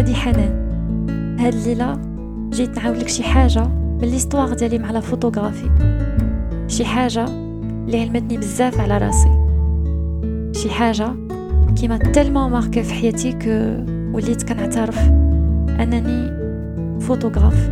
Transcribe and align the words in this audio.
هادي 0.00 0.14
حنان. 0.14 0.66
هاد 1.40 1.54
الليلة 1.54 1.98
جيت 2.50 2.78
نعاودلك 2.78 3.08
شي 3.08 3.22
حاجة 3.22 3.64
من 3.68 4.08
l'histoire 4.08 4.54
ديالي 4.54 4.78
مع 4.78 4.90
la 4.90 5.00
photographie. 5.00 5.70
شي 6.68 6.84
حاجة 6.84 7.24
اللي 7.24 8.00
علمتني 8.00 8.36
بزاف 8.36 8.80
على 8.80 8.98
راسي. 8.98 9.30
شي 10.60 10.70
حاجة 10.70 11.12
qui 11.76 11.86
m'a 11.86 11.96
tellement 11.96 12.50
marqué 12.50 12.82
في 12.82 12.94
حياتي 12.94 13.32
que 13.32 13.84
وليت 14.16 14.42
كنعترف 14.42 14.98
أنني 15.68 16.30
فوتوغراف. 17.00 17.70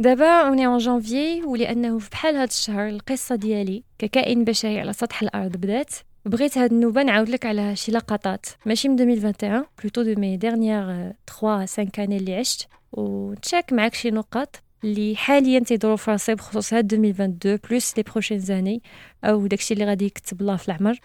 دابا 0.00 0.48
on 0.48 0.66
est 0.66 0.73
en 0.73 0.78
janvier 0.78 1.42
ولأنه 1.42 1.98
في 1.98 2.10
بحال 2.10 2.36
هاد 2.36 2.48
الشهر 2.48 2.88
القصة 2.88 3.34
ديالي 3.34 3.82
ككائن 3.98 4.44
بشري 4.44 4.80
على 4.80 4.92
سطح 4.92 5.22
الأرض 5.22 5.56
بدات. 5.56 5.94
بغيت 6.24 6.58
هاد 6.58 6.72
النوبة 6.72 7.02
نعاود 7.02 7.28
لك 7.28 7.46
على 7.46 7.76
شي 7.76 7.92
لقطات. 7.92 8.46
ماشي 8.66 8.88
من 8.88 9.00
2021 9.00 9.64
plutôt 9.78 10.02
de 10.02 10.20
mes 10.20 10.36
dernières 10.36 11.12
3 11.26 11.66
5 11.66 11.88
années 11.98 12.16
اللي 12.16 12.34
عشت. 12.34 12.68
ونتشارك 12.92 13.72
معاك 13.72 13.94
شي 13.94 14.10
نقاط 14.10 14.62
اللي 14.84 15.16
حاليا 15.16 15.58
تيدورو 15.58 15.96
في 15.96 16.10
راسي 16.10 16.34
بخصوص 16.34 16.74
هاد 16.74 16.94
2022 16.94 17.58
plus 17.68 17.96
les 17.96 18.02
prochaines 18.02 18.38
années 18.38 18.82
أو 19.24 19.46
داكشي 19.46 19.74
اللي 19.74 19.84
غادي 19.84 20.04
يكتب 20.04 20.40
الله 20.40 20.56
في 20.56 20.68
العمر. 20.68 20.98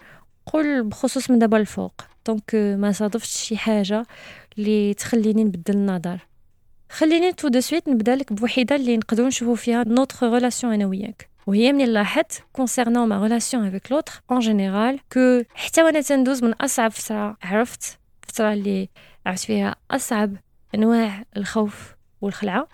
قول 0.46 0.82
بخصوص 0.82 1.30
من 1.30 1.38
دابا 1.38 1.56
الفوق 1.56 2.00
donc 2.26 2.54
ما 2.54 2.92
صادفتش 2.92 3.36
شي 3.36 3.56
حاجة 3.56 4.06
اللي 4.58 4.94
تخليني 4.94 5.44
نبدل 5.44 5.74
النظر. 5.74 6.18
خليني 6.90 7.32
tout 7.32 7.48
de 7.48 7.60
suite 7.60 7.88
نبدا 7.88 8.16
لك 8.16 8.32
بوحده 8.32 8.76
اللي 8.76 8.96
نقدروا 8.96 9.28
نشوفوا 9.28 9.54
فيها 9.54 9.84
notre 9.84 10.32
relation 10.32 10.72
أنا 10.72 10.86
وياك. 10.86 11.28
وهي 11.46 11.72
من 11.72 11.84
لاحظت 11.84 12.42
concernant 12.52 13.08
ma 13.08 13.22
relation 13.22 13.66
avec 13.66 13.92
l'autre 13.92 14.22
en 14.30 14.38
général 14.38 15.00
que 15.12 15.42
حتى 15.54 15.82
وأنا 15.82 16.00
تندوز 16.00 16.44
من 16.44 16.52
أصعب 16.52 16.90
فترة 16.90 17.36
عرفت 17.42 17.98
فترة 18.22 18.52
اللي 18.52 18.88
عرفت 19.26 19.44
فيها 19.44 19.76
أصعب 19.90 20.36
أنواع 20.74 21.24
الخوف 21.36 21.94
والخلعة. 22.20 22.68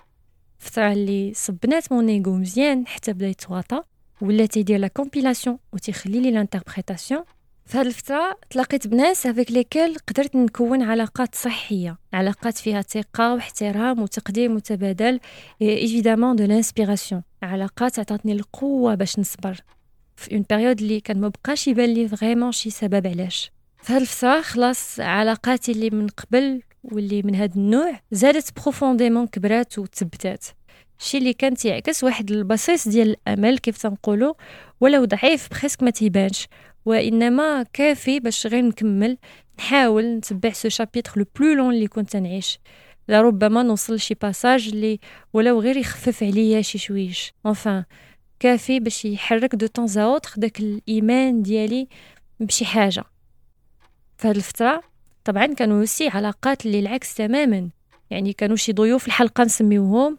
فترة 0.59 0.93
اللي 0.93 1.33
صبنات 1.35 1.93
mon 1.93 2.09
ego 2.09 2.37
مزيان 2.37 2.87
حتى 2.87 3.13
بدا 3.13 3.27
يتواطى 3.29 3.83
ولا 4.21 4.47
تيدير 4.47 4.79
la 4.79 4.89
compilation 4.89 5.59
وتيخلي 5.73 6.21
لي 6.21 6.31
l'interprétation 6.31 7.25
في 7.73 7.79
هذه 7.79 7.87
الفترة 7.87 8.39
تلاقيت 8.51 8.87
بناس 8.87 9.27
avec 9.27 9.51
lesquels 9.51 9.97
قدرت 10.09 10.37
نكون 10.37 10.83
علاقات 10.83 11.35
صحية 11.35 11.99
علاقات 12.13 12.59
فيها 12.59 12.83
ثقة 12.83 13.35
واحترام 13.35 14.03
وتقدير 14.03 14.49
متبادل 14.49 15.21
évidemment 15.63 16.37
de 16.37 16.45
l'inspiration 16.45 17.23
علاقات 17.43 17.99
عطاتني 17.99 18.33
القوة 18.33 18.95
باش 18.95 19.19
نصبر. 19.19 19.61
في 20.17 20.35
une 20.35 20.45
période 20.51 20.81
اللي 20.81 21.01
كان 21.01 21.21
مبقاش 21.21 21.69
يبان 21.69 21.95
لي 21.95 22.09
vraiment 22.09 22.53
شي 22.53 22.71
سبب 22.71 23.07
علاش. 23.07 23.53
في 23.83 23.93
هذه 23.93 24.01
الفترة 24.01 24.41
خلاص 24.41 25.01
علاقاتي 25.01 25.73
اللي 25.73 25.91
من 25.91 26.09
قبل 26.09 26.63
واللي 26.85 27.23
من 27.23 27.35
هذا 27.35 27.55
النوع 27.57 28.01
زادت 28.11 28.61
profondément 28.61 29.27
كبرات 29.27 29.79
وتثبتات 29.79 30.45
شي 30.99 31.19
اللي 31.19 31.33
كان 31.33 31.55
تيعكس 31.55 32.05
واحد 32.05 32.31
البصيص 32.31 32.89
ديال 32.89 33.17
الأمل 33.29 33.59
كيف 33.59 33.79
تنقولوا 33.79 34.35
ولو 34.81 35.05
ضعيف 35.05 35.49
presque 35.51 35.83
ما 35.83 35.91
تيبانش. 35.91 36.49
وإنما 36.85 37.63
كافي 37.73 38.21
باش 38.21 38.47
غير 38.47 38.65
نكمل 38.65 39.19
نحاول 39.59 40.05
نتبع 40.05 40.51
ce 40.51 40.69
chapitre 40.69 41.13
le 41.17 41.25
plus 41.41 41.55
long 41.55 41.75
اللي 41.75 41.87
كنت 41.87 42.17
نعيش. 42.17 42.59
لربما 43.09 43.63
نوصل 43.63 43.95
لشي 43.95 44.15
passage 44.15 44.69
اللي 44.69 45.01
ولو 45.33 45.61
غير 45.61 45.77
يخفف 45.77 46.23
عليا 46.23 46.63
شي 46.63 46.79
شويش. 46.79 47.35
enfin 47.47 47.85
كافي 48.41 48.81
باش 48.81 49.05
يحرك 49.05 49.55
دو 49.55 49.67
طون 49.67 49.99
اوتر 49.99 50.31
داك 50.37 50.61
الإيمان 50.61 51.43
ديالي 51.43 51.89
بشي 52.41 52.65
حاجة. 52.65 53.05
في 54.19 54.29
هاد 54.29 54.37
الفترة 54.37 54.83
طبعا 55.25 55.47
كانوا 55.47 55.83
وسي 55.83 56.09
علاقات 56.09 56.67
اللي 56.67 56.79
العكس 56.79 57.15
تماما. 57.15 57.71
يعني 58.11 58.33
كانوا 58.33 58.57
شي 58.57 58.73
ضيوف 58.73 59.07
الحلقة 59.07 59.45
نسميوهم 59.45 60.19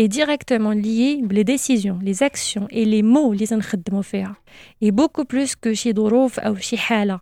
est 0.00 0.08
directement 0.08 0.72
lié 0.72 1.22
les 1.30 1.44
décisions, 1.44 1.98
les 2.02 2.22
actions 2.22 2.66
et 2.70 2.84
les 2.84 3.02
mots 3.02 3.32
les 3.32 3.52
نخدموا 3.52 4.02
فيها 4.02 4.36
et 4.84 4.90
beaucoup 4.90 5.24
plus 5.24 5.54
que 5.54 5.72
شي 5.72 5.92
ظروف 5.92 6.40
أو 6.40 6.56
شي 6.56 6.78
حالة 6.78 7.20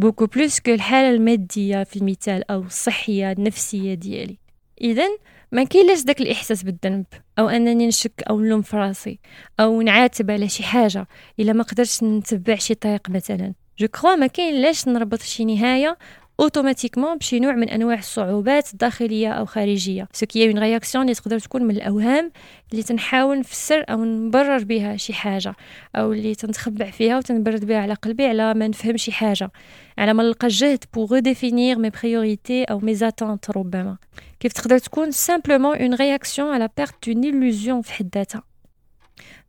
beaucoup 0.00 0.28
plus 0.28 0.60
que 0.60 0.68
الحالة 0.68 1.10
المادية 1.10 1.84
في 1.84 1.96
المثال 1.96 2.50
أو 2.50 2.60
الصحية 2.60 3.32
النفسية 3.32 3.94
ديالي 3.94 4.38
إذا 4.80 5.04
ما 5.52 5.64
كاينلاش 5.64 6.02
داك 6.02 6.20
الإحساس 6.20 6.62
بالذنب 6.62 7.06
أو 7.38 7.48
أنني 7.48 7.86
نشك 7.86 8.22
أو 8.30 8.40
نلوم 8.40 8.62
في 8.62 8.76
راسي 8.76 9.18
أو 9.60 9.82
نعاتب 9.82 10.30
على 10.30 10.48
شي 10.48 10.62
حاجة 10.62 11.08
إلا 11.40 11.52
ما 11.52 11.62
قدرتش 11.62 12.02
نتبع 12.02 12.54
شي 12.54 12.74
طريق 12.74 13.10
مثلا 13.10 13.54
je 13.78 13.88
crois 13.88 14.14
ما 14.14 14.26
كاينلاش 14.26 14.88
نربط 14.88 15.22
شي 15.22 15.44
نهاية 15.44 15.98
automatiquement 16.40 17.18
بشي 17.18 17.40
نوع 17.40 17.52
من 17.52 17.68
أنواع 17.68 17.98
الصعوبات 17.98 18.72
الداخلية 18.72 19.32
أو 19.32 19.44
خارجية. 19.46 20.08
ce 20.12 20.26
qui 20.26 20.48
est 20.48 20.53
une 20.53 20.58
réaction 20.58 21.04
اللي 21.04 21.14
تقدر 21.14 21.38
تكون 21.38 21.62
من 21.62 21.76
الأوهام 21.76 22.32
اللي 22.72 22.82
تنحاول 22.82 23.38
نفسر 23.38 23.84
أو 23.90 24.04
نبرر 24.04 24.64
بها 24.64 24.96
شي 24.96 25.12
حاجة 25.12 25.54
أو 25.96 26.12
اللي 26.12 26.34
تنتخبع 26.34 26.90
فيها 26.90 27.18
وتنبرد 27.18 27.64
بها 27.64 27.78
على 27.78 27.94
قلبي 27.94 28.26
على 28.26 28.54
ما 28.54 28.68
نفهم 28.68 28.96
شي 28.96 29.12
حاجة 29.12 29.50
على 29.98 30.14
ما 30.14 30.22
نلقى 30.22 30.48
جهد 30.48 30.84
pour 30.94 31.04
redéfinir 31.12 31.78
mes 31.78 31.90
priorités 31.90 32.64
أو 32.64 32.78
mes 32.78 32.94
attentes 32.94 33.50
ربما. 33.50 33.96
كيف 34.40 34.52
تقدر 34.52 34.78
تكون 34.78 35.10
simplement 35.10 35.76
une 35.76 35.94
réaction 35.94 36.54
على 36.54 36.68
perte 36.76 37.08
d'une 37.08 37.22
illusion 37.22 37.86
في 37.86 37.92
حد 37.92 38.08
ذاتها. 38.14 38.42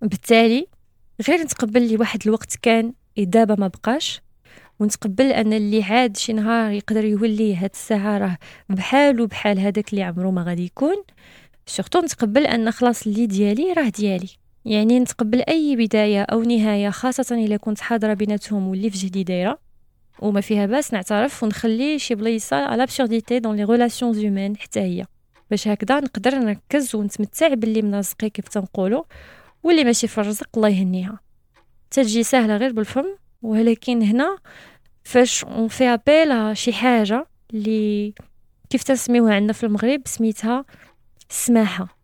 بالتالي 0.01 0.67
غير 1.27 1.41
نتقبل 1.41 1.87
لي 1.87 1.97
واحد 1.97 2.19
الوقت 2.25 2.55
كان 2.61 2.93
دابا 3.17 3.55
ما 3.55 3.67
بقاش 3.67 4.24
ونتقبل 4.79 5.25
أن 5.25 5.53
اللي 5.53 5.83
عاد 5.83 6.17
شي 6.17 6.33
نهار 6.33 6.71
يقدر 6.71 7.05
يولي 7.05 7.55
هاد 7.55 7.69
الساعة 7.73 8.17
راه 8.17 8.37
بحالو 8.69 9.27
بحال 9.27 9.59
هذاك 9.59 9.89
اللي 9.93 10.03
عمرو 10.03 10.31
ما 10.31 10.43
غادي 10.43 10.65
يكون. 10.65 10.95
surtout 11.65 11.99
نتقبل 11.99 12.47
أن 12.47 12.71
خلاص 12.71 13.07
اللي 13.07 13.25
ديالي 13.25 13.73
راه 13.73 13.89
ديالي. 13.89 14.29
يعني 14.65 14.99
نتقبل 14.99 15.41
أي 15.41 15.75
بداية 15.75 16.21
أو 16.21 16.41
نهاية 16.41 16.89
خاصة 16.89 17.35
إلا 17.45 17.57
كنت 17.57 17.81
حاضرة 17.81 18.13
بيناتهم 18.13 18.67
واللي 18.67 18.89
في 18.89 18.97
جهدي 18.97 19.23
دايرة. 19.23 19.59
وما 20.19 20.41
فيها 20.41 20.65
بأس 20.65 20.93
نعترف 20.93 21.43
ونخلي 21.43 21.99
شي 21.99 22.15
بليصه 22.15 22.55
على 22.55 22.77
l'absurdité 22.77 23.39
dans 23.39 23.55
les 23.55 23.63
relations 23.63 24.15
humaines 24.15 24.57
حتى 24.57 24.79
هي. 24.79 25.05
باش 25.51 25.67
هكذا 25.67 25.99
نقدر 25.99 26.35
نركز 26.35 26.95
ونتمتع 26.95 27.53
باللي 27.53 27.81
من 27.81 27.95
رزقي 27.95 28.29
كيف 28.29 28.47
تنقولوا 28.47 29.03
واللي 29.63 29.83
ماشي 29.83 30.07
في 30.07 30.17
الرزق 30.17 30.49
الله 30.57 30.69
يهنيها. 30.69 31.19
تجي 31.91 32.23
سهلة 32.23 32.57
غير 32.57 32.71
بالفم. 32.71 33.05
ولكن 33.44 34.02
هنا 34.02 34.38
فاش 35.04 35.44
اون 35.44 35.68
في 35.68 35.84
ابيل 35.84 36.56
شي 36.56 36.72
حاجه 36.72 37.26
اللي 37.54 38.14
كيف 38.70 38.82
تسميوها 38.82 39.34
عندنا 39.34 39.52
في 39.52 39.66
المغرب 39.66 40.02
سميتها 40.06 40.64
السماحه 41.30 42.00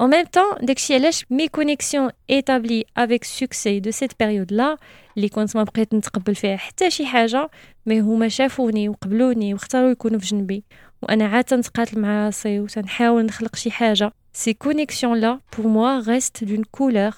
En 0.00 0.08
même 0.08 0.26
temps, 0.36 0.64
داكشي 0.64 0.94
علاش 0.94 1.24
مي 1.30 1.48
كونيكسيون 1.48 2.10
ايتابلي 2.30 2.84
افيك 2.96 3.24
سوكسي 3.24 3.80
دو 3.80 3.90
سيت 3.90 4.12
بيريود 4.18 4.52
لا 4.52 4.76
اللي 5.16 5.28
كنت 5.28 5.56
ما 5.56 5.62
بقيت 5.62 5.94
نتقبل 5.94 6.34
فيها 6.34 6.56
حتى 6.56 6.90
شي 6.90 7.06
حاجه 7.06 7.50
مي 7.86 8.00
هما 8.00 8.28
شافوني 8.28 8.88
وقبلوني 8.88 9.54
واختاروا 9.54 9.90
يكونوا 9.90 10.18
في 10.18 10.26
جنبي 10.26 10.64
وانا 11.02 11.26
عاد 11.26 11.44
تنتقاتل 11.44 12.00
مع 12.00 12.26
راسي 12.26 12.60
وتنحاول 12.60 13.26
نخلق 13.26 13.56
شي 13.56 13.70
حاجه 13.70 14.12
سي 14.32 14.54
كونيكسيون 14.54 15.20
لا 15.20 15.40
بور 15.56 15.66
موا 15.66 16.00
ريست 16.00 16.44
دون 16.44 16.62
كولور 16.70 17.12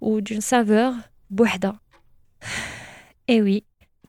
و 0.00 0.18
دون 0.18 0.40
سافور 0.40 0.94
بوحده 1.30 1.74
Eh 3.28 3.42
oui, 3.42 3.64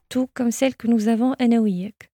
tout 0.08 0.28
comme 0.34 0.50
celle 0.50 0.76
que 0.76 0.86
nous 0.86 1.08
avons 1.08 1.34
أنا 1.40 1.60
وياك 1.60 2.10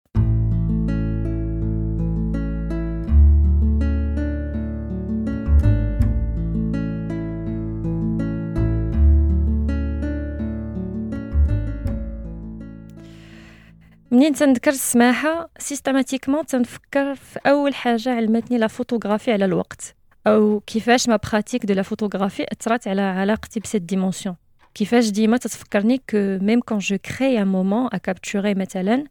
منين 14.12 14.33
تنذكر 14.33 14.71
السماحة 14.71 15.50
سيستماتيكمون 15.57 16.45
تنفكر 16.45 17.16
في 17.16 17.39
أول 17.48 17.75
حاجة 17.75 18.10
علمتني 18.10 18.57
لا 18.57 18.68
فوتوغرافي 18.68 19.31
على 19.31 19.45
الوقت 19.45 19.95
أو 20.27 20.60
كيفاش 20.60 21.10
ما 21.10 21.19
براتيك 21.31 21.66
دو 21.66 21.74
لا 21.74 21.81
فوتوغرافي 21.81 22.45
أثرت 22.51 22.88
على 22.88 23.01
علاقتي 23.01 23.60
بسيت 23.60 23.81
ديمونسيون 23.81 24.36
كيفاش 24.74 25.10
ديما 25.10 25.38
تتفكرني 25.38 25.98
كو 25.98 26.18
ميم 26.42 26.60
كون 26.60 26.77
جو 26.77 26.98
كري 26.98 27.42
ان 27.42 27.48
مومون 27.48 27.89
ا 27.94 27.98
كابتوري 27.98 28.54
مثلا 28.54 29.04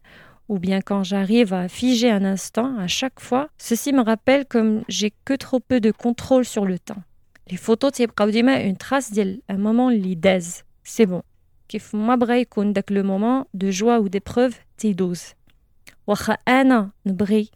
ou 0.51 0.57
bien 0.57 0.81
quand 0.81 1.03
j'arrive 1.03 1.53
à 1.53 1.67
figer 1.67 2.09
un 2.09 2.25
instant 2.25 2.69
à 2.79 2.87
chaque 2.87 3.19
fois, 3.19 3.49
ceci 3.69 3.93
me 3.93 4.01
rappelle 4.01 4.45
comme 4.53 4.83
j'ai 4.95 5.11
que 5.25 5.35
trop 5.35 5.59
peu 5.59 5.79
de 5.79 5.91
contrôle 5.91 6.45
sur 6.45 6.65
le 6.65 6.79
temps. 6.79 7.03
Les 7.51 7.57
photos 7.57 7.91
تيبقاو 7.91 8.29
ديما 8.29 8.71
une 8.71 8.77
trace 8.77 9.13
ديال 9.13 9.41
un 9.51 9.57
moment 9.57 9.89
اللي 9.89 10.15
داز. 10.15 10.63
C'est 10.87 11.05
bon. 11.05 11.21
كيف 11.69 11.95
ما 11.95 12.15
بغى 12.15 12.41
يكون 12.41 12.73
داك 12.73 12.91
لو 12.91 13.03
مومون 13.03 13.43
دو 13.53 13.69
جوا 13.69 13.99
ou 13.99 14.09
d'épreuve 14.09 14.53
تيدوز. 14.77 15.23
واخا 16.07 16.37
انا 16.47 16.89
نبغي 17.05 17.49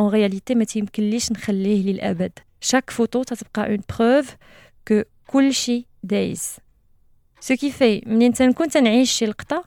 en 0.00 0.10
réalité 0.10 0.56
ما 0.56 0.64
تيمكنليش 0.64 1.32
نخليه 1.32 1.92
للابد. 1.92 2.32
Chaque 2.64 2.90
photo 2.90 3.24
تتبقى 3.24 3.76
une 3.76 3.82
preuve 3.94 4.28
que 4.90 5.04
كلشي 5.26 5.86
دايز. 6.02 6.56
Ce 7.39 7.53
qui 7.53 7.71
fait 7.71 8.07
منين 8.07 8.33
تنكون 8.33 8.69
تنعيش 8.69 9.11
شي 9.11 9.25
لقطة 9.25 9.63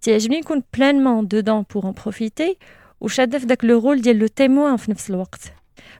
تعجبني 0.00 0.40
نكون 0.40 0.62
بلانمون 0.76 1.26
دودون 1.26 1.64
بور 1.74 1.84
ان 1.86 1.92
بروفيتي 1.92 2.58
وشاده 3.00 3.38
في 3.38 3.46
داك 3.46 3.64
لو 3.64 3.78
رول 3.78 4.00
ديال 4.00 4.18
لو 4.18 4.26
تيموان 4.26 4.76
في 4.76 4.90
نفس 4.90 5.10
الوقت 5.10 5.52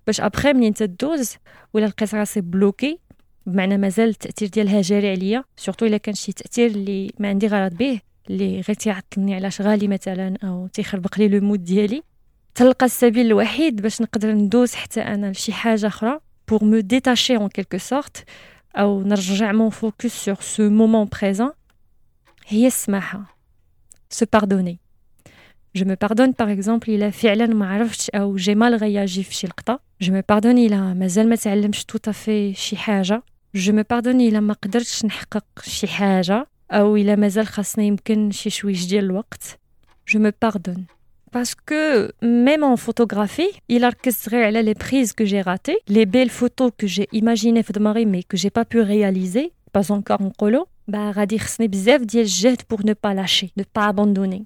باش 0.06 0.20
ابخي 0.20 0.52
منين 0.52 0.74
تدوز 0.74 1.36
ولا 1.74 1.86
لقيت 1.86 2.14
راسي 2.14 2.40
بلوكي 2.40 2.98
بمعنى 3.46 3.78
مازال 3.78 4.08
التاثير 4.08 4.48
ديالها 4.48 4.80
جاري 4.80 5.10
عليا 5.10 5.44
سورتو 5.56 5.86
الا 5.86 5.96
كان 5.96 6.14
شي 6.14 6.32
تاثير 6.32 6.70
اللي 6.70 7.10
ما 7.18 7.28
عندي 7.28 7.46
غرض 7.46 7.74
به 7.74 8.00
اللي 8.30 8.60
غير 8.60 8.74
تيعطلني 8.74 9.34
على 9.34 9.50
شغالي 9.50 9.88
مثلا 9.88 10.34
أو 10.44 10.66
تيخربق 10.66 11.18
لي 11.18 11.28
لو 11.28 11.40
مود 11.40 11.64
ديالي 11.64 12.02
تلقى 12.54 12.86
السبيل 12.86 13.26
الوحيد 13.26 13.82
باش 13.82 14.02
نقدر 14.02 14.32
ندوز 14.32 14.74
حتى 14.74 15.00
أنا 15.00 15.30
لشي 15.30 15.52
حاجة 15.52 15.86
أخرى 15.86 16.20
pour 16.48 16.64
me 16.64 16.80
détacher 16.80 17.36
en 17.36 17.48
quelque 17.48 17.78
sorte 17.78 18.24
او 18.75 19.01
نرجع 19.01 19.51
مون 19.51 19.69
فوكس 19.69 20.25
سور 20.25 20.41
سو 20.41 20.69
مومون 20.69 21.07
بريزون 21.21 21.51
هي 22.47 22.67
السماحه 22.67 23.39
se 24.09 24.25
pardonner. 24.25 24.79
Je 25.75 25.83
me 25.83 25.95
pardonne 25.95 26.33
par 26.33 26.49
exemple 26.49 26.89
il 26.89 27.03
a 27.03 27.09
فعلا 27.09 27.45
ما 27.45 27.69
عرفتش 27.69 28.09
او 28.09 28.37
j'ai 28.37 28.55
mal 28.55 28.79
réagi 28.79 29.23
في 29.23 29.33
شي 29.33 29.47
لقطة. 29.47 29.79
Je 30.03 30.11
me 30.11 30.21
pardonne 30.21 30.57
il 30.57 30.73
a 30.73 30.93
مازال 30.95 31.29
ما 31.29 31.35
تعلمش 31.35 31.85
tout 31.91 32.09
à 32.09 32.13
fait 32.13 32.53
شي 32.53 32.77
حاجة. 32.77 33.23
Je 33.57 33.71
me 33.71 33.83
pardonne 33.83 34.21
il 34.21 34.35
a 34.35 34.39
ما 34.39 34.53
قدرتش 34.53 35.05
نحقق 35.05 35.45
شي 35.63 35.87
حاجة 35.87 36.47
او 36.71 37.03
il 37.03 37.07
a 37.07 37.19
مازال 37.19 37.47
خاصني 37.47 37.87
يمكن 37.87 38.31
شي 38.31 38.49
شويش 38.49 38.87
ديال 38.87 39.05
الوقت. 39.05 39.59
Je 40.11 40.17
me 40.17 40.31
pardonne. 40.45 40.92
parce 41.34 41.56
que 41.56 42.12
même 42.22 42.62
en 42.62 42.76
photographie, 42.76 43.50
il 43.68 43.84
orchestrait 43.84 44.52
les 44.52 44.74
prises 44.76 45.12
que 45.12 45.24
j'ai 45.24 45.42
ratées, 45.42 45.78
les 45.88 46.06
belles 46.06 46.30
photos 46.30 46.70
que 46.78 46.86
j'ai 46.86 47.08
imaginées 47.10 47.64
de 47.68 47.80
Marie 47.80 48.06
mais 48.06 48.22
que 48.22 48.36
j'ai 48.36 48.50
pas 48.50 48.64
pu 48.64 48.80
réaliser, 48.80 49.52
pas 49.72 49.90
encore 49.90 50.20
en 50.20 50.30
colo. 50.30 50.68
Bah, 50.86 51.10
radir 51.10 51.48
snebzev 51.48 52.06
dit 52.06 52.24
jette 52.24 52.62
pour 52.62 52.84
ne 52.84 52.94
pas 52.94 53.14
lâcher, 53.14 53.50
ne 53.56 53.64
pas 53.64 53.88
abandonner. 53.88 54.44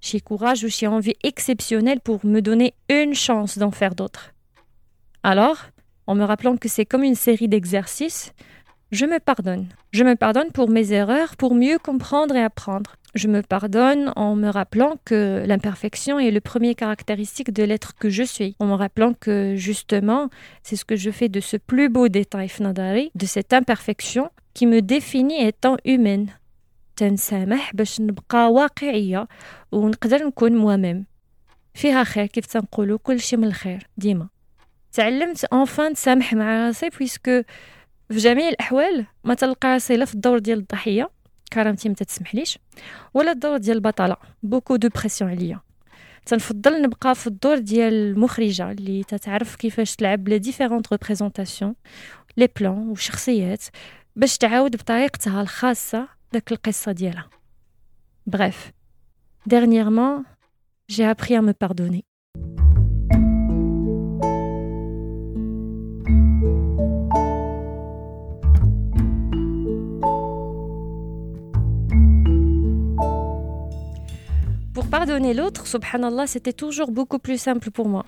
J'ai 0.00 0.20
courage 0.20 0.64
ou 0.64 0.68
j'ai 0.68 0.86
envie 0.86 1.12
exceptionnelle 1.22 2.00
pour 2.00 2.24
me 2.24 2.40
donner 2.40 2.72
une 2.88 3.14
chance 3.14 3.58
d'en 3.58 3.70
faire 3.70 3.94
d'autres. 3.94 4.32
Alors, 5.22 5.58
en 6.06 6.14
me 6.14 6.24
rappelant 6.24 6.56
que 6.56 6.70
c'est 6.70 6.86
comme 6.86 7.04
une 7.04 7.16
série 7.16 7.48
d'exercices, 7.48 8.32
je 8.92 9.04
me 9.04 9.20
pardonne. 9.20 9.66
Je 9.92 10.04
me 10.04 10.16
pardonne 10.16 10.52
pour 10.52 10.70
mes 10.70 10.90
erreurs, 10.92 11.36
pour 11.36 11.54
mieux 11.54 11.78
comprendre 11.78 12.34
et 12.34 12.42
apprendre. 12.42 12.96
je 13.15 13.27
me 13.27 13.41
pardonne 13.41 14.11
en 14.15 14.35
me 14.35 14.49
rappelant 14.49 14.95
que 15.05 15.43
l'imperfection 15.47 16.19
est 16.19 16.31
le 16.31 16.41
premier 16.41 16.75
caractéristique 16.75 17.53
de 17.53 17.63
l'être 17.63 17.95
que 17.95 18.09
je 18.09 18.23
suis, 18.23 18.55
en 18.59 18.65
me 18.65 18.73
rappelant 18.73 19.13
que 19.13 19.55
justement, 19.55 20.29
c'est 20.63 20.75
ce 20.75 20.85
que 20.85 20.95
je 20.95 21.11
fais 21.11 21.29
de 21.29 21.39
ce 21.39 21.57
plus 21.57 21.89
beau 21.89 22.07
détail 22.09 22.49
fnadari, 22.49 23.11
de 23.15 23.25
cette 23.25 23.53
imperfection, 23.53 24.29
qui 24.53 24.67
me 24.67 24.81
définit 24.81 25.45
étant 25.45 25.77
humaine 25.85 26.29
تنسامح 26.95 27.75
باش 27.75 28.01
نبقى 28.01 28.51
واقعية 28.51 29.27
ونقدر 29.71 30.27
نكون 30.27 30.61
moi-même 30.61 31.03
فيها 31.73 32.03
خير 32.03 32.25
كيف 32.25 32.45
تنقولوا 32.45 32.97
كل 33.03 33.19
شيء 33.19 33.39
من 33.39 33.47
الخير 33.47 33.87
ديما 33.97 34.27
تعلمت 34.93 35.45
انفان 35.45 35.93
تسامح 35.93 36.33
مع 36.33 36.65
راسي 36.65 36.89
بويسكو 36.89 37.41
في 38.09 38.17
جميع 38.17 38.49
الاحوال 38.49 39.05
ما 39.23 39.33
تلقى 39.33 39.67
راسي 39.67 39.97
لا 39.97 40.05
في 40.05 40.13
الدور 40.13 40.39
ديال 40.39 40.59
الضحيه 40.59 41.09
كرامتي 41.52 41.88
ما 41.88 41.94
تتسمحليش. 41.94 42.58
ولا 43.14 43.32
الدور 43.32 43.56
ديال 43.56 43.76
البطلة. 43.76 44.16
beaucoup 44.42 44.76
de 44.76 44.88
pression 44.88 45.30
عليا. 45.30 45.60
تنفضل 46.26 46.82
نبقى 46.82 47.14
في 47.14 47.26
الدور 47.26 47.58
ديال 47.58 47.92
المخرجة 47.92 48.70
اللي 48.70 49.04
تتعرف 49.04 49.56
كيفاش 49.56 49.96
تلعب 49.96 50.28
les 50.28 50.38
différentes 50.38 50.92
représentations 50.92 51.74
les 52.36 52.48
plans 52.60 52.88
وشخصيات 52.88 53.64
باش 54.16 54.38
تعاود 54.38 54.76
بطريقتها 54.76 55.42
الخاصة 55.42 56.08
داك 56.32 56.52
القصة 56.52 56.92
ديالها. 56.92 57.30
Bref, 58.30 58.72
dernièrement, 59.48 60.24
j'ai 60.88 61.04
appris 61.04 61.34
à 61.34 61.42
me 61.42 61.52
pardonner. 61.52 62.09
Pardonner 74.90 75.34
l'autre, 75.34 75.66
subhanallah, 75.68 76.26
c'était 76.26 76.52
toujours 76.52 76.90
beaucoup 76.90 77.20
plus 77.20 77.40
simple 77.40 77.70
pour 77.70 77.88
moi. 77.88 78.04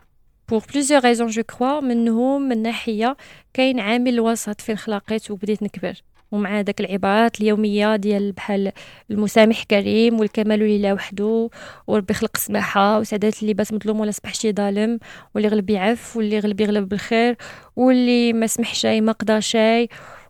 Pour 0.47 0.63
plusieurs 0.67 1.03
raisons 1.03 1.29
je 1.29 1.41
crois. 1.41 1.81
منهم 1.81 2.49
من 2.49 2.63
ناحية 2.63 3.17
كاين 3.55 3.81
عامل 3.81 4.21
وسط 4.21 4.61
فين 4.61 4.77
خلاقيت 4.77 5.31
وبديت 5.31 5.63
نكبر 5.63 6.03
ومع 6.33 6.61
داك 6.61 6.81
العبارات 6.81 7.41
اليومية 7.41 7.97
ديال 7.97 8.33
بحال 8.33 8.73
المسامح 9.11 9.63
كريم 9.63 10.21
والكمال 10.21 10.61
لله 10.61 10.93
وحده 10.95 11.51
وربي 11.87 12.15
خلق 12.15 12.37
سماحة 12.37 12.99
وسعدات 12.99 13.43
اللي 13.43 13.55
بات 13.55 13.73
مظلوم 13.73 14.01
ولا 14.01 14.11
صبح 14.11 14.35
شي 14.35 14.53
ظالم 14.53 14.99
واللي 15.35 15.49
غلب 15.49 15.71
يعف 15.71 16.17
واللي 16.17 16.39
غلب 16.39 16.61
يغلب 16.61 16.89
بالخير 16.89 17.37
واللي 17.77 18.33
ما 18.33 18.47
سمح 18.47 18.75
شي 18.75 19.01
ما 19.01 19.13
قضى 19.13 19.41
شي 19.41 19.89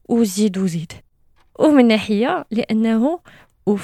وزيد 0.09 0.59
وزيد 0.59 0.93
ومن 1.59 1.89
ناحية 1.89 2.45
لأنه 2.51 3.21
au 3.71 3.77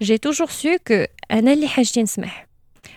j'ai 0.00 0.18
toujours 0.18 0.50
su 0.50 0.78
que 0.88 1.08
أنا 1.30 1.52
اللي 1.52 1.68
حاجتي 1.68 2.02
نسمح. 2.02 2.46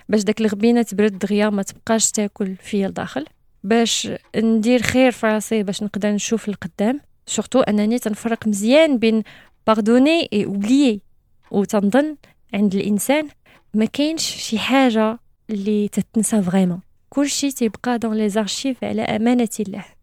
باش 0.09 0.23
داك 0.23 0.41
الغبينة 0.41 0.81
تبرد 0.81 1.19
دغيا 1.19 1.49
ما 1.49 1.63
تبقاش 1.63 2.11
تاكل 2.11 2.55
فيا 2.55 2.87
لداخل 2.87 3.25
باش 3.63 4.09
ندير 4.35 4.81
خير 4.81 5.11
في 5.11 5.27
راسي 5.27 5.63
باش 5.63 5.83
نقدر 5.83 6.09
نشوف 6.09 6.49
القدام. 6.49 7.01
surtout 7.25 7.61
أنني 7.61 7.99
تنفرق 7.99 8.47
مزيان 8.47 8.97
بين 8.97 9.23
pardonner 9.67 10.29
et 10.33 10.45
oublier 10.45 11.01
وتنظن 11.51 12.15
عند 12.53 12.75
الإنسان. 12.75 13.27
ما 13.73 13.85
كاينش 13.85 14.23
شي 14.23 14.59
حاجة 14.59 15.19
اللي 15.49 15.87
تتنسى 15.87 16.41
vraiment 16.41 16.81
كلشي 17.09 17.51
تيبقى 17.51 17.99
donc 17.99 18.17
اللي 18.17 18.45
على 18.83 19.01
أمانة 19.01 19.49
الله. 19.59 19.96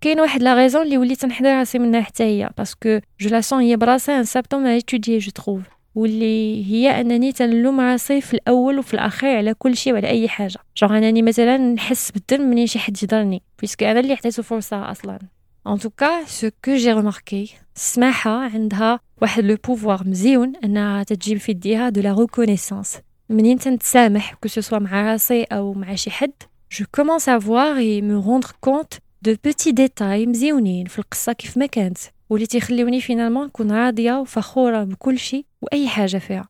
كاين 0.00 0.20
واحد 0.20 0.42
لا 0.42 0.54
غيزون 0.54 0.82
اللي 0.82 0.98
وليت 0.98 1.24
نحضر 1.24 1.58
راسي 1.58 1.78
منها 1.78 2.00
حتى 2.00 2.24
هي 2.24 2.50
باسكو 2.58 2.98
جو 3.20 3.30
لا 3.30 3.40
سون 3.40 3.60
هي 3.60 3.76
براسها 3.76 4.18
ان 4.18 4.24
سابتون 4.24 4.62
ما 4.62 4.76
اتوديي 4.76 5.18
جو 5.18 5.30
تروف 5.30 5.62
واللي 5.94 6.64
هي 6.72 7.00
أنني 7.00 7.32
تنلوم 7.32 7.80
راسي 7.80 8.20
في 8.20 8.34
الأول 8.34 8.78
وفي 8.78 8.94
الأخير 8.94 9.36
على 9.36 9.54
كل 9.54 9.76
شيء 9.76 9.92
وعلى 9.92 10.08
أي 10.08 10.28
حاجة. 10.28 10.58
جوغ 10.76 10.98
أنني 10.98 11.22
مثلا 11.22 11.56
نحس 11.56 12.10
بالذنب 12.10 12.50
منين 12.50 12.66
شي 12.66 12.78
حد 12.78 13.02
يضرني 13.02 13.42
بيسكو 13.60 13.84
أنا 13.84 14.00
اللي 14.00 14.12
عطيتو 14.12 14.42
فرصه 14.42 14.90
أصلا. 14.90 15.18
ان 15.66 15.78
توكا 15.78 16.24
سو 16.24 16.50
كو 16.64 16.74
جي 16.74 16.92
ريماركي 16.92 17.54
السماحة 17.76 18.30
عندها 18.30 19.00
واحد 19.22 19.44
لو 19.44 19.56
بوفوار 19.66 20.02
مزيون 20.06 20.52
أنها 20.64 21.02
تجيب 21.02 21.38
في 21.38 21.52
يديها 21.52 21.88
دو 21.88 22.00
لا 22.00 22.12
ريكونيسانس 22.12 22.98
منين 23.28 23.58
تنتسامح 23.58 24.34
كو 24.34 24.48
سو 24.48 24.60
سوا 24.60 24.78
مع 24.78 25.12
راسي 25.12 25.42
أو 25.42 25.72
مع 25.72 25.94
شي 25.94 26.10
حد 26.10 26.32
جو 26.72 26.84
كومونس 26.94 27.28
ا 27.28 27.38
فوار 27.38 27.76
اي 27.76 28.02
مو 28.02 28.20
روندر 28.20 28.50
كونت 28.60 28.94
دو 29.21 29.35
بيتي 29.43 29.71
ديتاي 29.71 30.25
مزيونين 30.25 30.85
في 30.85 30.99
القصه 30.99 31.33
كيف 31.33 31.57
ما 31.57 31.65
كانت 31.65 31.97
واللي 32.29 32.47
تيخليوني 32.47 33.01
فينالمون 33.01 33.45
نكون 33.45 33.71
راضيه 33.71 34.13
وفخوره 34.13 34.83
بكل 34.83 35.19
شيء 35.19 35.45
واي 35.61 35.87
حاجه 35.87 36.17
فيها 36.17 36.49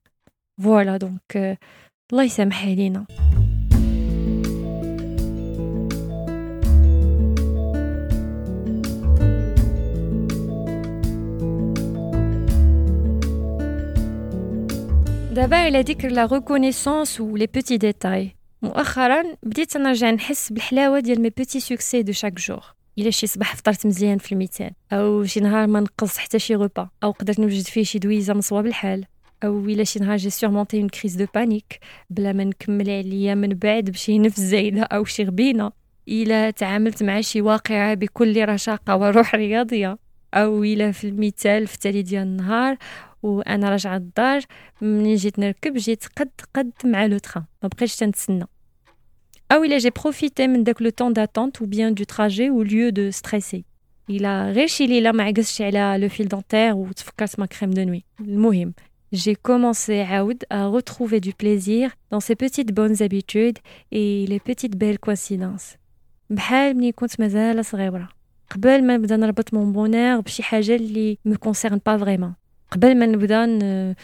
فوالا 0.63 0.97
دونك 0.97 1.59
الله 2.11 2.23
يسامح 2.23 2.65
علينا 2.65 3.05
دابا 15.35 15.57
على 15.57 15.81
ذكر 15.81 16.07
لا 16.07 16.25
ريكونيسونس 16.25 17.21
و 17.21 17.37
لي 17.37 17.47
بوتي 17.47 17.77
ديتاي 17.77 18.35
مؤخرا 18.62 19.22
بديت 19.42 19.76
نرجع 19.76 20.10
نحس 20.10 20.52
بالحلاوة 20.52 21.00
ديال 21.00 21.20
mes 21.22 21.30
petits 21.30 21.60
succès 21.60 22.02
de 22.02 22.12
chaque 22.12 22.32
jour 22.32 22.64
إلا 22.98 23.10
شي 23.10 23.26
صباح 23.26 23.56
فطرت 23.56 23.86
مزيان 23.86 24.18
في 24.18 24.32
الميتان 24.32 24.70
أو 24.92 25.24
شي 25.24 25.40
نهار 25.40 25.66
ما 25.66 25.80
نقص 25.80 26.18
حتى 26.18 26.38
شي 26.38 26.54
غوبا 26.54 26.88
أو 27.04 27.10
قدرت 27.10 27.40
نوجد 27.40 27.64
فيه 27.64 27.82
شي 27.82 27.98
دويزة 27.98 28.34
مصواب 28.34 28.66
الحال 28.66 29.04
أو 29.44 29.64
إلا 29.64 29.84
شي 29.84 29.98
نهار 29.98 30.16
j'ai 30.16 30.30
surmonté 30.30 30.80
une 30.80 30.88
crise 30.88 31.16
de 31.16 31.26
panique 31.34 31.78
بلا 32.10 32.32
ما 32.32 32.44
نكمل 32.44 32.90
عليا 32.90 33.34
من 33.34 33.48
بعد 33.48 33.90
بشي 33.90 34.18
نفس 34.18 34.40
زايدة 34.40 34.82
أو 34.82 35.04
شي 35.04 35.24
غبينة 35.24 35.72
إلا 36.08 36.50
تعاملت 36.50 37.02
مع 37.02 37.20
شي 37.20 37.42
واقعة 37.42 37.94
بكل 37.94 38.48
رشاقة 38.48 38.96
وروح 38.96 39.34
رياضية 39.34 39.98
أو 40.34 40.64
إلا 40.64 40.92
في 40.92 41.08
المثال 41.08 41.66
في 41.66 41.74
التالي 41.74 42.02
ديال 42.02 42.22
النهار 42.22 42.76
وانا 43.23 43.69
راجعه 43.69 43.97
الدار 43.97 44.41
ملي 44.81 45.15
جيت 45.15 45.39
نركب 45.39 45.73
جيت 45.73 46.05
قد 46.17 46.29
قد 46.53 46.71
مع 46.85 47.05
لو 47.05 47.17
تران 47.17 47.45
ما 47.63 47.69
بقيتش 47.69 47.95
تنتسنى 47.95 48.45
او 49.51 49.63
الا 49.63 49.77
جي 49.77 49.89
بروفيتي 49.89 50.47
من 50.47 50.63
داك 50.63 50.81
لو 50.81 50.89
طون 50.89 51.13
داتونت 51.13 51.57
ou 51.57 51.65
bien 51.65 51.91
du 51.91 52.05
trajet 52.05 52.49
au 52.49 52.63
lieu 52.63 52.91
de 52.91 53.11
stresser 53.11 53.61
الا 54.09 54.51
غير 54.51 54.67
شي 54.67 54.87
ليله 54.87 55.11
ما 55.11 55.23
عكستش 55.23 55.61
على 55.61 55.97
لو 55.99 56.09
فيل 56.09 56.27
دونتير 56.27 56.73
وتفكرت 56.73 57.39
ما 57.39 57.45
كريم 57.45 57.71
دو 57.71 57.83
نوي 57.83 58.03
المهم 58.21 58.73
j'ai 59.15 59.35
commencé 59.47 59.91
عاود 59.91 60.43
à 60.53 60.67
retrouver 60.67 61.19
du 61.19 61.33
plaisir 61.33 61.91
dans 62.11 62.19
ces 62.19 62.35
petites 62.35 62.71
bonnes 62.73 63.01
habitudes 63.03 63.59
et 63.91 64.25
les 64.27 64.39
petites 64.39 64.75
belles 64.77 64.99
coïncidences 64.99 65.77
بحال 66.29 66.77
ملي 66.77 66.91
كنت 66.91 67.19
مازال 67.19 67.65
صغيره 67.65 68.09
قبل 68.51 68.83
ما 68.83 68.97
نبدا 68.97 69.17
نربط 69.17 69.53
مون 69.53 69.73
بونير 69.73 70.19
بشي 70.19 70.43
حاجه 70.43 70.75
اللي 70.75 71.17
مو 71.25 71.35
كونسيرن 71.35 71.79
با 71.85 71.97
فريمون 71.97 72.33
قبل 72.70 72.94
ما 72.98 73.06
نبدا 73.06 73.94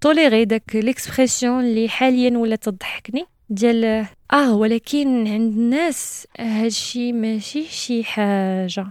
توليري 0.00 0.44
داك 0.44 0.76
ليكسبرسيون 0.76 1.64
اللي 1.64 1.88
حاليا 1.88 2.38
ولا 2.38 2.56
تضحكني 2.56 3.24
ديال 3.50 4.06
آه 4.32 4.54
ولكن 4.54 5.26
عند 5.28 5.52
الناس 5.52 6.26
هادشي 6.40 7.12
ماشي 7.12 7.64
شي 7.64 8.04
حاجة. 8.04 8.86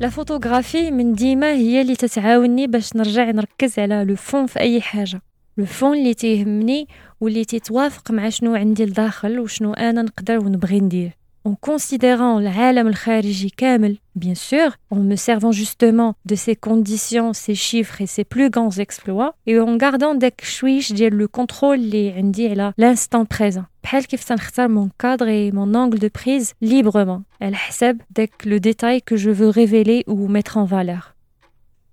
la 0.00 0.08
photographie 0.08 0.90
من 0.90 1.12
ديما 1.14 1.52
هي 1.52 1.80
اللي 1.80 1.96
تتعاوني 1.96 2.66
باش 2.66 2.96
نرجع 2.96 3.30
نركز 3.30 3.78
على 3.78 4.04
le 4.08 4.16
fond 4.16 4.46
في 4.46 4.60
أي 4.60 4.80
حاجة. 4.80 5.20
لو 5.57 5.65
فون 5.65 5.97
اللي 5.97 6.13
تيهمني 6.13 6.87
واللي 7.21 7.45
تتوافق 7.45 8.11
مع 8.11 8.29
شنو 8.29 8.55
عندي 8.55 8.85
لداخل 8.85 9.39
وشنو 9.39 9.73
انا 9.73 10.01
نقدر 10.01 10.37
ونبغي 10.37 10.79
ندير 10.79 11.11
en 11.47 11.55
considérant 11.69 12.37
العالم 12.37 12.87
الخارجي 12.87 13.49
كامل 13.57 13.97
bien 14.19 14.35
sûr 14.35 14.71
en 14.91 14.99
me 14.99 15.15
servant 15.15 15.51
justement 15.51 16.13
de 16.25 16.35
ces 16.35 16.55
conditions 16.55 17.33
ces 17.33 17.55
chiffres 17.55 18.01
et 18.01 18.07
ces 18.07 18.23
plus 18.23 18.49
grands 18.49 18.77
exploits 18.79 19.35
et 19.47 19.59
en 19.59 19.77
gardant 19.77 20.15
داك 20.15 20.41
شويش 20.43 20.93
ديال 20.93 21.27
le 21.27 21.41
contrôle 21.41 21.63
اللي 21.63 22.11
عندي 22.11 22.49
على 22.49 22.73
l'instant 22.81 23.25
présent 23.35 23.63
بحال 23.83 24.05
كيف 24.05 24.23
تنختار 24.23 24.69
mon 24.69 24.89
cadre 25.03 25.27
et 25.27 25.51
mon 25.51 25.75
angle 25.75 25.99
de 25.99 26.07
prise 26.07 26.53
librement 26.61 27.21
على 27.41 27.55
حسب 27.55 28.01
داك 28.09 28.31
le 28.45 28.59
détail 28.59 29.01
que 29.01 29.17
je 29.17 29.29
veux 29.29 29.49
révéler 29.49 30.03
ou 30.07 30.27
mettre 30.27 30.57
en 30.57 30.65
valeur 30.65 31.15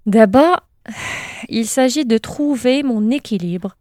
d'abord 0.06 0.60
il 1.49 1.66
s'agit 1.66 2.04
de 2.04 2.18
trouver 2.18 2.82
mon 2.82 3.10
équilibre 3.10 3.76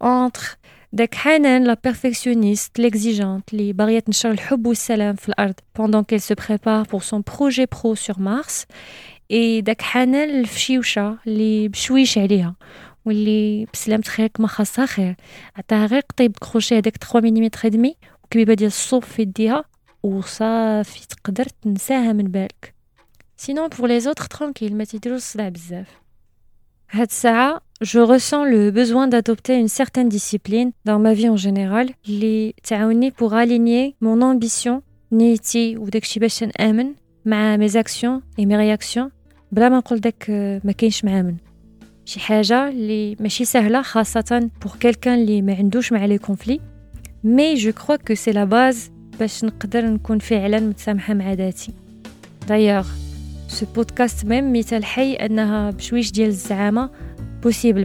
entre 0.00 0.56
داك 0.92 1.14
حنان 1.14 1.64
لا 1.64 1.76
بيرفكسيونيست 1.84 2.80
l'exigeante 2.80 3.52
اللي 3.52 3.72
باغيه 3.72 3.98
تنشر 3.98 4.30
الحب 4.30 4.66
والسلام 4.66 5.14
في 5.16 5.28
الارض 5.28 5.54
pendant 5.78 6.04
qu'elle 6.04 6.20
se 6.20 6.34
prépare 6.34 6.86
pour 6.86 7.02
son 7.02 7.22
projet 7.22 7.66
pro 7.66 7.94
sur 7.94 8.18
Mars 8.18 8.66
et 9.32 9.60
داك 9.60 9.82
حنان 9.82 10.30
الفشيوشه 10.30 11.18
اللي 11.26 11.68
بشويش 11.68 12.18
عليها 12.18 12.54
واللي 13.04 13.66
بسلامة 13.72 14.02
خيرك 14.02 14.40
ما 14.40 14.48
خاصها 14.48 14.86
خير 14.86 15.14
عطاها 15.56 15.86
غير 15.86 16.00
قطيب 16.00 16.36
كروشي 16.38 16.78
هداك 16.78 16.96
3 16.96 17.20
ملم 17.20 17.50
دمي 17.64 17.96
وكبيبه 18.24 18.54
ديال 18.54 18.68
الصوف 18.68 19.12
في 19.12 19.22
يديها 19.22 19.64
وصافي 20.02 21.06
تقدر 21.08 21.44
تنساها 21.44 22.12
من 22.12 22.24
بالك 22.24 22.74
سينون 23.36 23.68
بور 23.68 23.88
لي 23.88 24.00
زوتر 24.00 24.24
ترانكيل 24.24 24.76
ما 24.76 24.84
تيديروش 24.84 25.18
الصداع 25.18 25.48
بزاف 25.48 25.86
هاد 26.90 27.06
الساعه 27.10 27.60
je 27.82 27.98
ressens 27.98 28.44
le 28.44 28.70
besoin 28.70 29.06
d'adopter 29.06 29.54
une 29.58 29.68
certaine 29.68 30.08
discipline 30.08 30.70
dans 30.86 30.98
ma 30.98 31.12
vie 31.12 31.28
en 31.28 31.36
général 31.36 31.86
les 32.06 32.54
pour 33.18 33.34
aligner 33.34 33.96
mon 34.00 34.22
ambition 34.22 34.82
نيتي 35.12 35.76
وداكشي 35.76 36.20
باش 36.20 36.44
نامن 36.44 36.94
مع 37.24 37.56
mes 37.56 37.72
actions 37.72 38.20
et 38.40 38.46
mes 38.46 38.56
réactions 38.56 39.10
بلا 39.52 39.68
ما 39.68 39.78
نقول 39.78 40.00
داك 40.00 40.30
ما 40.64 40.72
كاينش 40.72 41.04
معامن 41.04 41.36
شي 42.04 42.20
حاجه 42.20 42.68
اللي 42.68 43.16
ماشي 43.20 43.44
سهله 43.44 43.82
خاصه 43.82 44.50
pour 44.64 44.70
quelqu'un 44.70 45.06
اللي 45.06 45.42
ما 45.42 45.54
عندوش 45.54 45.92
مع 45.92 46.04
لي 46.04 46.18
كونفلي 46.18 46.60
مي 47.24 47.54
جو 47.54 47.72
كرو 47.72 47.98
كو 47.98 48.14
سي 48.14 48.32
لا 48.32 48.44
باز 48.44 48.90
باش 49.18 49.44
نقدر 49.44 49.84
نكون 49.84 50.18
فعلا 50.18 50.60
متسامحه 50.60 51.14
مع 51.14 51.32
ذاتي 51.32 51.72
دايوغ 52.48 52.86
سو 53.50 53.66
بودكاست 53.74 54.26
ميم 54.26 54.52
مثال 54.52 54.84
حي 54.84 55.14
انها 55.14 55.70
بشويش 55.70 56.12
ديال 56.12 56.28
الزعامه 56.28 56.90
possible 57.46 57.84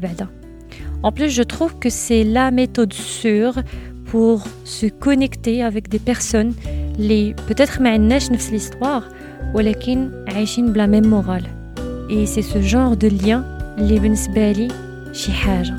En 1.03 1.12
plus, 1.12 1.29
je 1.29 1.43
trouve 1.43 1.74
que 1.79 1.89
c'est 1.89 2.24
la 2.24 2.51
méthode 2.51 2.93
sûre 2.93 3.55
pour 4.05 4.43
se 4.65 4.88
connecter 4.88 5.63
avec 5.63 5.89
des 5.89 6.00
personnes 6.00 6.53
les 6.98 7.36
peut-être 7.48 7.81
ما 7.81 7.89
عندناش 7.89 8.31
نفس 8.31 8.50
l'histoire 8.51 9.03
ولكن 9.55 10.12
عايشين 10.27 10.74
بلا 10.74 10.88
même 10.88 11.08
morale. 11.08 11.48
Et 12.10 12.25
c'est 12.25 12.41
ce 12.41 12.62
genre 12.62 12.96
de 12.98 13.08
lien 13.08 13.43
اللي 13.77 14.00
بالنسبة 14.00 14.51
لي 14.51 14.67
شي 15.13 15.31
حاجة. 15.31 15.74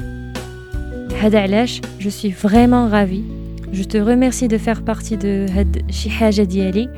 هذا 1.21 1.41
علاش 1.41 1.81
je 2.01 2.09
suis 2.09 2.31
vraiment 2.31 2.89
ravie. 2.89 3.25
Je 3.73 3.83
te 3.83 3.99
remercie 3.99 4.49
de 4.49 4.59
faire 4.59 4.83
partie 4.83 5.17
de 5.17 5.51
هاد 5.51 5.91
شي 5.91 6.11
حاجة 6.11 6.43
ديالي 6.43 6.89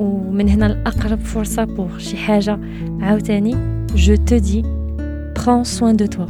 ومن 0.00 0.48
هنا 0.48 0.66
الأقرب 0.66 1.18
فرصة 1.18 1.66
pour 1.66 1.98
شي 1.98 2.16
حاجة 2.16 2.58
عاوتاني 3.00 3.56
je 3.94 4.14
te 4.14 4.34
dis 4.34 4.62
Prends 5.34 5.64
soin 5.64 5.92
de 5.94 6.06
toi. 6.06 6.26